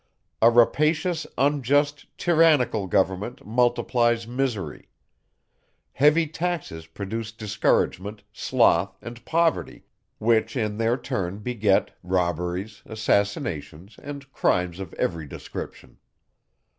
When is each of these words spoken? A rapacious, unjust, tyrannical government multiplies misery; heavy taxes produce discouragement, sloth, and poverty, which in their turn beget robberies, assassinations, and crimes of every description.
A 0.41 0.49
rapacious, 0.49 1.27
unjust, 1.37 2.07
tyrannical 2.17 2.87
government 2.87 3.45
multiplies 3.45 4.25
misery; 4.25 4.89
heavy 5.91 6.25
taxes 6.25 6.87
produce 6.87 7.31
discouragement, 7.31 8.23
sloth, 8.33 8.97
and 9.03 9.23
poverty, 9.25 9.83
which 10.17 10.57
in 10.57 10.77
their 10.79 10.97
turn 10.97 11.37
beget 11.37 11.91
robberies, 12.01 12.81
assassinations, 12.87 13.95
and 14.01 14.31
crimes 14.33 14.79
of 14.79 14.91
every 14.95 15.27
description. 15.27 15.99